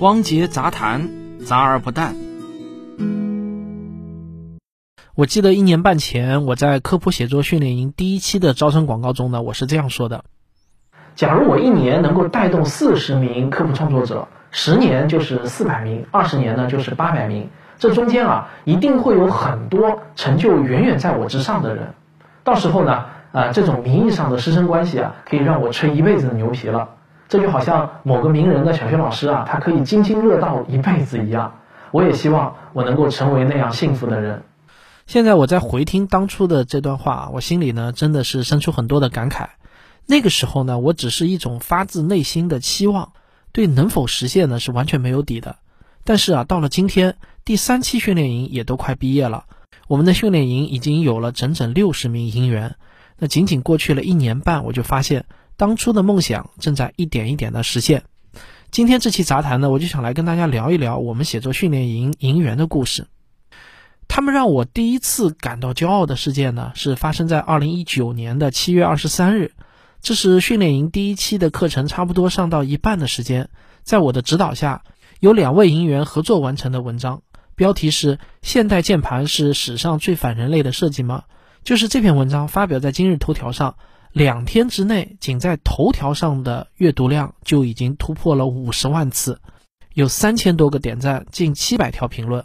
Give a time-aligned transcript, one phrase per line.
[0.00, 1.08] 汪杰杂谈，
[1.46, 2.16] 杂而不淡。
[5.14, 10.24] 我记得一年半前，我在科普写作训练营第一期的招生广告中呢，我是这样说的：
[11.14, 17.48] 假如我一年能够带动四十名科普创作者，十年就是四百名，二十年呢就是八百名。
[17.78, 21.94] 这中间啊，一定会有很多成就远远在我之上的人。
[22.42, 26.95] 到时候呢，啊，这种名义上的师生关系啊，可以让我吹一辈子的牛皮了。
[27.28, 31.60] 这就好像某个名人的小学老师啊，他可以津津乐道一辈子一样。
[31.90, 34.42] 我也希望我能够成为那样幸福的人。
[35.06, 39.46] 现在我在回听当初的这段话，我心里呢真的是生出很多的感慨。
[40.04, 43.12] 那个时候呢，我只是一种发自内心的期望，
[43.52, 45.56] 对能否实现呢是完全没有底的。
[46.04, 49.44] 但是啊，到了今天，第三期训练营也都快毕业了，
[49.88, 52.76] 我们的训练营已经有了整整六十名营员。
[53.18, 55.24] 那仅仅过去了一年半，我就发现
[55.56, 58.04] 当初的梦想正在一点一点的实现。
[58.70, 63.06] 今天这期杂谈呢，我就想来跟大家聊一聊我们写作训练营营员的故事。
[64.08, 69.52] 他们让我第一次感到骄傲的事件呢，是发生在二零一九年的七月二十三日。
[70.02, 73.48] 这是训练营第一期的课程差不多上到一半的时间，
[73.82, 74.84] 在我的指导下，
[75.20, 77.22] 有两位营员合作完成的文章，
[77.56, 81.24] 标题是“现代键盘是史上最反人类的设计吗？”
[81.64, 83.76] 就是这篇文章发表在今日头条上，
[84.16, 89.42] 两天之内，仅在头条上的阅读量就已经突破了五十万次，
[89.92, 92.42] 有三千多个点赞，近七百条评论。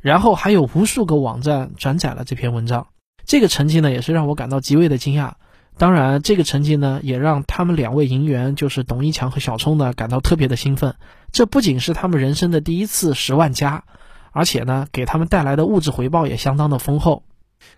[0.00, 2.88] 然后还有无数个网站转载了这篇文章，
[3.24, 5.34] 这个成绩呢也是让我感到极为的惊讶。
[5.78, 10.96] 当然，这个成绩呢也让他们两位营员，就是董一强和小聪呢感到特别的兴奋。
[11.30, 13.84] 这不仅是他们人生的第一次十万加，
[14.32, 17.22] 而且呢给他们带来的物质回报也相当的丰厚，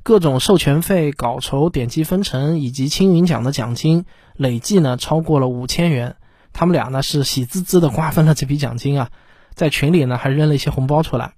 [0.02, 4.04] 各种授权费、稿酬、点击分成以及青云奖的奖金
[4.36, 6.16] 累计呢超过了五千元。
[6.52, 9.10] 他们俩呢是喜滋滋的瓜分了这笔奖金啊，
[9.54, 11.34] 在群里呢还扔了一些红包出来。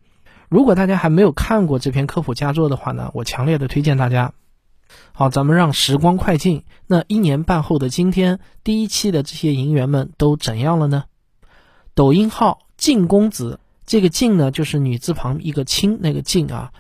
[0.49, 4.33] 如果大家还没有看过这篇科普佳作的话呢，我强烈的推荐大家。
[5.13, 6.65] 好，咱们让时光快进。
[6.87, 11.05] 那一年半后的今天，第一期的这些营员们都怎样了呢？
[11.95, 16.73] 抖音号静公子，这个静呢就是女字旁一个清那个静啊。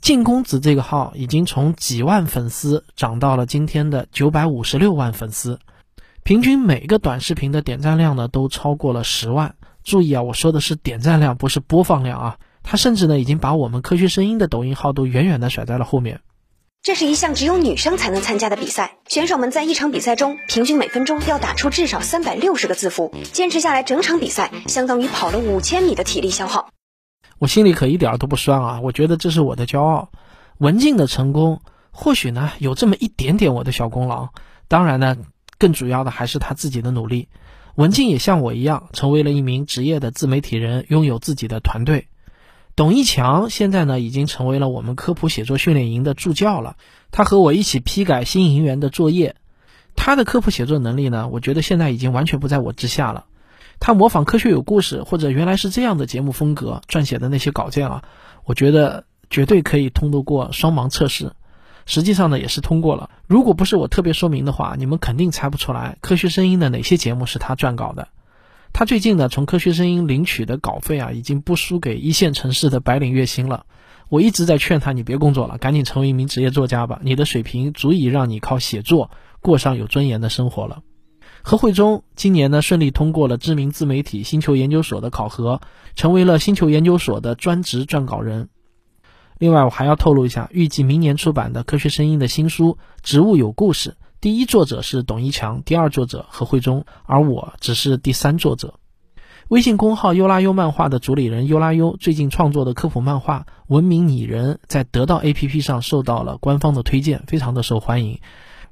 [0.00, 5.58] 静公子这个号已经从几万粉丝涨到了今天的九百五十六万粉丝，
[6.22, 9.54] 平均每个短视频的点赞量呢都超过了十万。
[9.84, 12.36] 注意啊，我说的是点赞量，不是播放量啊。
[12.62, 16.20] 他甚至呢，已经把我们科学声音的抖音号都远远的甩在了后面。
[16.82, 26.68] 这是一项只有女生才能参加的比赛，选手们在一场比赛中，平均每分钟要打出至少三百六十个字符，坚持下来整场比赛，相当于跑了五千米的体力消耗。
[27.38, 28.80] 我心里可一点都不酸啊！
[28.80, 30.10] 我觉得这是我的骄傲。
[30.58, 31.60] 文静的成功，
[31.90, 34.30] 或许呢有这么一点点我的小功劳，
[34.66, 35.16] 当然呢，
[35.58, 37.28] 更主要的还是他自己的努力。
[37.76, 42.08] 文静也像我一样，成为了一名职业的自媒体人，拥有自己的团队。
[42.74, 46.76] 董一强现在呢，已经成为了我们科普写作训练营的助教了。
[47.12, 49.36] 他和我一起批改新营员的作业。
[49.94, 53.26] 他的科普写作能力呢，我觉得现在已经完全不在我之下了。
[53.80, 58.02] 他模仿《科学有故事》或者原来是这样的节目风格撰写的那些稿件啊，
[58.44, 61.32] 我觉得绝对可以通得过双盲测试。
[61.86, 63.08] 实际上呢，也是通过了。
[63.26, 68.08] 如果不是我特别说明的话，你们肯定猜不出来科学声音的哪些节目是他撰稿的。
[68.74, 73.64] 他最近呢，从科学声音领取的稿费啊，已经不输给一线城市的白领月薪了。
[74.10, 77.00] 我一直在劝他，你别工作了，赶紧成为一名职业作家吧。
[77.02, 79.10] 你的水平足以让你靠写作
[79.40, 80.82] 过上有尊严的生活了。
[81.48, 85.62] 何慧中今年呢，顺利通过了知名自媒体星球研究所的考核，
[85.94, 88.50] 成为了星球研究所的专职撰稿人。
[89.38, 92.72] 另外，我还要透露一下，预计明年出版的科学声音的新书
[93.02, 93.90] 《植物有故事》。
[94.20, 98.74] 第一作者是董一强，第二作者何慧中，而我只是第三作者。
[99.48, 108.20] 微信公号“优拉优漫画”的主理人优拉优最近创作的科普漫画《文明拟人》在得到 APP 上受到了官方的推荐，非常的受欢迎。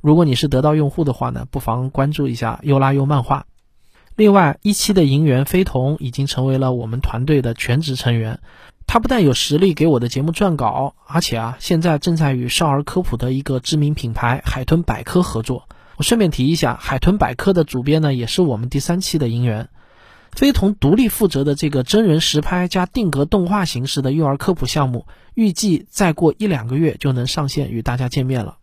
[0.06, 3.44] 如果你是得到用户的话呢，不妨关注一下优拉优漫画。
[4.14, 8.38] 另外，一期的银元飞童已经成为了我们团队的全职成员。
[8.86, 15.68] 他不但有实力给我的节目撰稿，而且啊，现在正在与少儿科普的一个知名品牌海豚百科合作。
[15.96, 19.70] 我顺便提一下，海豚百科的主编呢，也是我们第三期的银员。
[20.30, 28.58] 非同独立负责的这个真人实拍加定格动画形式的幼儿科普项目，预计再过一两个月就能上线与大家见面了。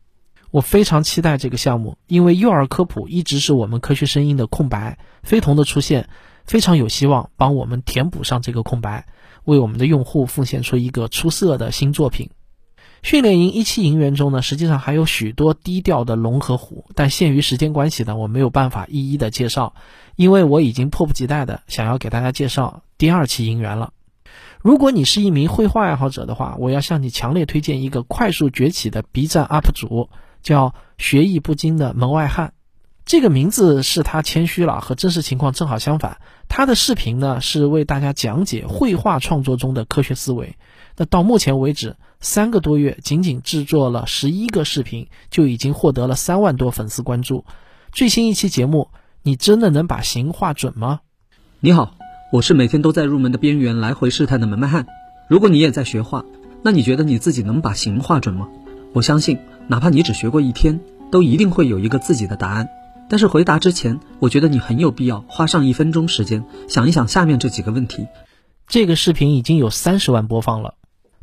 [0.53, 6.09] 我非常期待这个项目，因为幼儿科普一直是我们科学声音的空白，非同的出现
[6.45, 9.07] 非常有希望帮我们填补上这个空白。
[9.45, 12.29] 为我们的用户奉献出一个出色的新作品。
[13.01, 19.73] 训练营一期营员中呢，实际上还有许多低调的龙和虎，但限于时间关系呢，我没有办法一一的介绍，
[20.15, 23.91] 因为我已经迫不及待的想要给大家介绍第二期营员了。
[24.61, 30.09] 如果你是一名绘画爱好者的话，我要向你强烈推荐一个快速崛起的 B 站 UP 主，
[30.43, 32.53] 叫学艺不精的门外汉。
[33.05, 36.19] 这个名字是他谦虚了，和真实情况正好相反。
[36.47, 40.55] 他的视频呢是为大家讲解绘画创作中的科学思维。
[40.95, 47.43] 那到目前为止，三个多月，仅仅制作了十一个视频，就已经获得了三万多粉丝关注。
[47.91, 48.89] 最新一期节目，
[49.21, 51.01] 你真的能把形画准吗？
[51.59, 51.95] 你好，
[52.31, 54.87] 我是每天都在入门的边缘来回试探的门外汉。
[55.27, 56.23] 如果你也在学画，
[56.61, 58.47] 那你觉得你自己能把形画准吗？
[58.93, 60.79] 我相信，哪怕你只学过一天，
[61.11, 62.69] 都一定会有一个自己的答案。
[63.09, 68.07] 但是回答之前，我觉得你很有必要花上一分钟时间想一想下面这几个问题。
[68.67, 70.75] 这个视频已经有三十万播放了，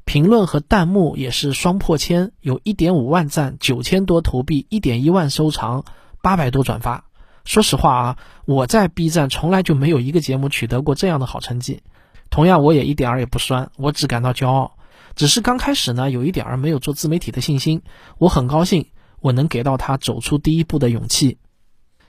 [0.04, 5.84] 评论和弹幕也是双破千，有一点五万赞，九千多投币，一点一万收藏，
[6.22, 7.04] 八百多转发。
[7.44, 11.81] 说实话啊，我在 B 站从来就没有一个节目取得过这样的好成绩。
[12.28, 14.76] 同样，我也一点儿也不酸，我只感到骄傲。
[15.17, 17.83] 只是刚开始呢，有一点儿没有做自媒体的信心。
[18.19, 18.87] 我很高兴，
[19.21, 21.39] 我能给到他走出第一步的勇气。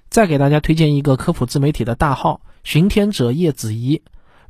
[0.09, 4.01] 再给大家推荐一个科普自媒体的大号“巡天者叶子怡”。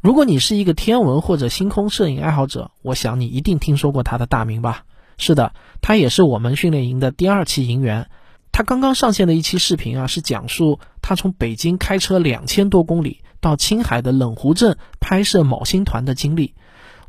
[0.02, 4.86] 如果你是一个天文或者星空摄影爱好者，我想你一定听说过他的大名吧？
[5.18, 8.10] 是的，他也是我们训练营的第二期营员。
[8.52, 16.56] 他刚刚上线的一期视频啊，是讲述他从北京开车两千多公里到青海的冷湖镇拍摄昴星团的经历。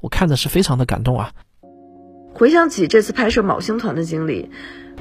[0.03, 1.33] 我看的是非常的感动啊！
[2.35, 4.51] 回想起这次拍摄昴星团的经历，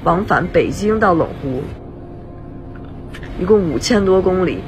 [0.04, 1.62] 往返北京到冷湖。
[3.40, 4.60] 一共五千多公里，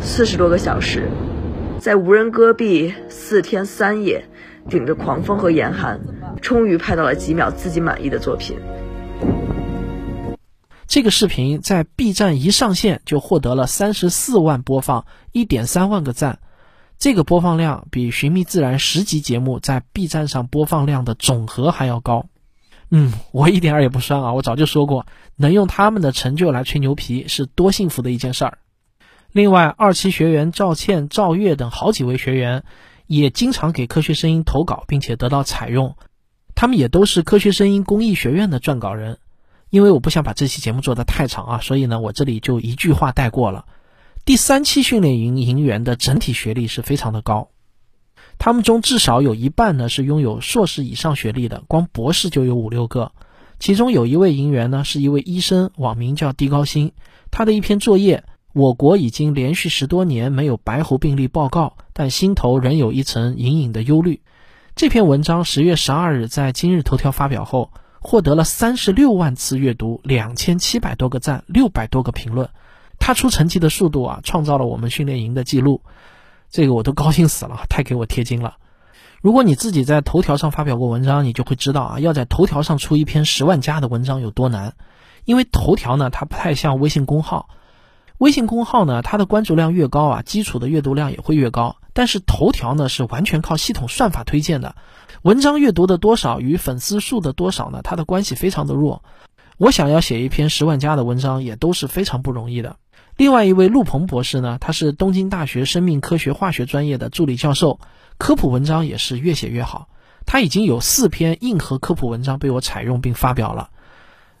[0.00, 1.08] 四十多个小时，
[1.78, 4.26] 在无人戈壁四天三夜，
[4.68, 5.98] 顶着狂风和严寒，
[6.42, 8.58] 终于拍到了几秒自己满意的作品。
[10.86, 16.40] 这个视频在 B 站一上线就获得了三十四万播放，一点三万个赞，
[16.98, 22.26] 这个播放量比《寻觅自然》十集节目在 B 站上播放量的总和还要高。
[22.90, 24.32] 嗯，我一点儿也不酸啊！
[24.32, 25.06] 我早就说过，
[25.36, 28.58] 能用他们的成就来吹牛皮是多幸福的一件事儿。
[29.32, 32.62] 另外，二期学员赵倩、赵月等好几位学员
[33.06, 35.96] 也经常给科学声音投稿，并且得到采用。
[36.54, 39.18] 他们也都是科学声音公益学院的撰稿人。
[39.70, 43.64] 因为我不想把这期节目做得太长啊，所以呢，我这里就一句话带过了。
[44.24, 47.50] 第三期训练营营员的整体学历是非常的高。
[48.38, 53.12] 他们中至少有一半呢是拥有硕士以上学历的，光博士就有五六个。
[53.60, 56.92] 其中有一位营员呢是一位医生，网名叫地高星。
[57.30, 58.24] 他的一篇作业：
[58.54, 64.22] 我国已经连续十多年没有白喉病例报告，但心头仍有一层隐隐的忧虑。
[64.74, 67.70] 这篇文章十月十二日在今日头条发表后，
[68.00, 72.48] 获得了三十六万次阅读，两千七百多个赞，六百多个评论。
[72.98, 75.82] 他出成绩的速度啊，创造了我们训练营的记录。
[76.50, 78.56] 这个我都高兴死了，太给我贴金了。
[79.20, 84.74] 如果你自己在头条上发表过文章，你就会知道啊，要在头条上出一篇十万加的文章有多难。
[85.24, 87.48] 因为头条呢，它不太像微信公号。
[88.18, 91.76] 微信公号呢，它的关注量越高啊，基础的阅读量也会越高。
[91.94, 94.76] 但是头条呢，是完全靠系统算法推荐的，
[95.22, 99.02] 文章阅读的多少与粉丝数的多少呢，它的关系非常的弱。
[99.56, 102.76] 我想要写一篇十万加的文章，也都是非常不容易的。
[103.16, 107.78] 另外一位陆鹏博士呢，他是东京大学生命科学化学专业的助理教授，
[108.18, 109.88] 科普文章也是越写越好。
[110.26, 113.70] 他已经有四篇硬核科普文章被我采用并发表了。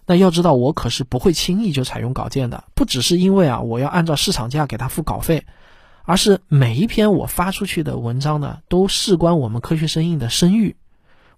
[0.06, 5.44] 那要知道，我可是不会轻易就采用稿件的，不只是因为啊，我要按照市场价给他付稿费，
[6.02, 10.74] 而是每一篇我发出去的文章呢，都事关我们科学生硬的声誉。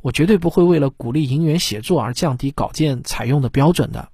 [0.00, 4.08] 我绝对不会为了鼓励营员写作而降低稿件采用的标准的。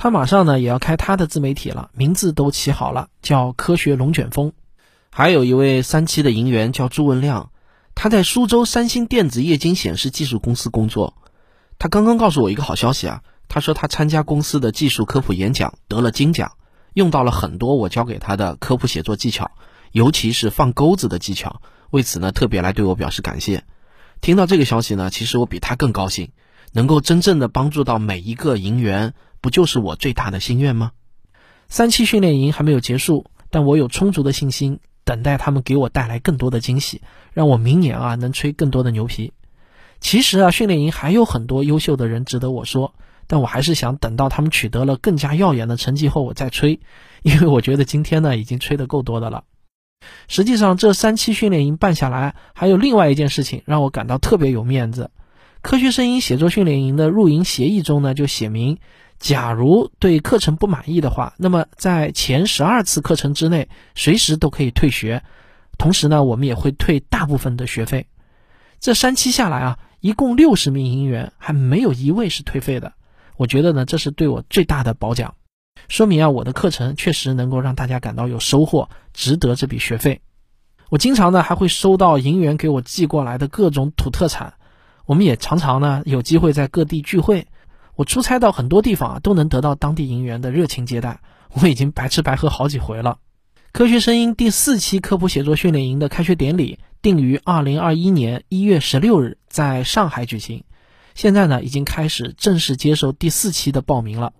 [0.00, 4.52] 他马上呢也要开他的自媒体了，名字都起好了，叫科学龙卷风。
[5.10, 7.50] 还有一位三期的营员叫朱文亮，
[7.96, 11.14] 他在苏州三星电子液晶显示技术公司工作。
[11.80, 16.52] 他刚刚告诉我一个好消息啊，他说他参加公司的技术科普演讲得了金奖，
[16.94, 19.50] 用到了很多我教给他的科普写作技巧，
[19.90, 21.60] 尤其是放钩子的技巧。
[21.90, 23.64] 为此呢，特别来对我表示感谢。
[24.20, 26.30] 听到这个消息呢，其实我比他更高兴，
[26.72, 29.12] 能够真正的帮助到每一个营员。
[29.48, 30.92] 不就是我最大的心愿吗？
[31.70, 37.00] 三期训练营还没有结束，但我有充足的信心，等待他们给我带来更多的惊喜，
[37.32, 39.32] 让我明年啊能吹更多的牛皮。
[40.00, 42.92] 其实啊，训练营还有很多优秀的人值得我说，
[43.26, 46.80] 但我还是想等到他们取得了更加耀眼的成绩后，我再吹，
[47.22, 49.44] 因为我觉得今天呢已经吹得够多的了。
[50.28, 55.10] 实际上，这三期训练营办下来，还有另外一件事情让我感到特别有面子。
[55.62, 58.78] 科学声音写作训练营的入营协议中呢，就写明，
[59.18, 65.22] 假如对课程不满意的话，那么在前十二次课程之内，随时都可以退学。
[65.76, 68.06] 同时呢，我们也会退大部分的学费。
[68.80, 72.92] 这三期下来啊，一共六十名营员，还没有一位是退费的。
[73.36, 75.34] 我觉得呢，这是对我最大的褒奖，
[75.88, 80.20] 说明啊，我的课程确实能够让大家感到有收获，值得这笔学费。
[80.90, 84.54] 我经常呢还会收到营员给我寄过来的各种土特产。
[85.06, 87.46] 我们也常常呢有机会在各地聚会，
[87.98, 91.20] 我出差到很多地方啊，都能得到当地营员的热情接待。
[91.52, 93.18] 我已经白吃白喝好几回了。
[93.72, 100.62] 科学声音第四期科普写作训练营的开学典礼定于二零二一年一月十六日在上海举行，
[101.16, 104.32] 现在呢已经开始正式接受第四期的报名了。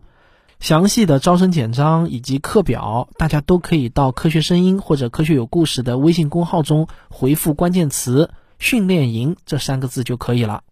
[0.61, 8.31] 详细的招生简章以及课表，大家都可以到科学声音或者科学有故事的微信公号中回复关键词。
[8.61, 10.62] 训练营这三个字就可以了，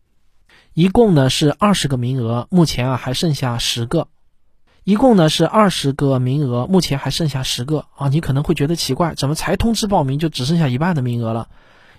[0.76, 4.08] 一共呢是二十个名额，目前啊还剩下十个，
[4.84, 11.48] 一共呢是二十个名额，目前还剩下十个啊，你可能会觉得奇怪，怎么才通知报名就只剩下一半的名额了？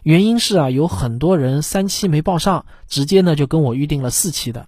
[0.04, 4.68] 原因是啊，有很多人三期没报上，直接呢就跟我预定了四期的。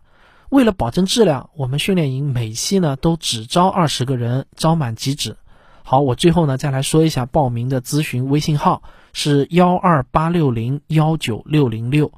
[0.50, 5.38] 为了保证质量，我们训练营每期呢都只招二十个人，招满即止。
[5.84, 8.82] 好，我最后呢再来说一下报名的咨询微信号。
[9.14, 12.12] 是幺二八六零幺九六零六，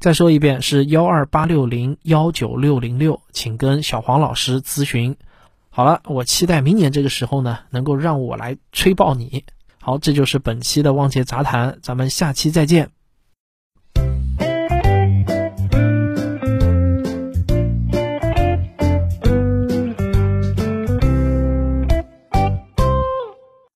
[0.00, 5.14] 再说一遍是幺二八六零幺九六零六，请跟小黄老师咨询。
[5.68, 9.44] 好了，我期待明年这个时候呢，能够让我来吹爆你。
[9.78, 12.92] 好，这就是本期的忘界杂谈，咱们下期再见。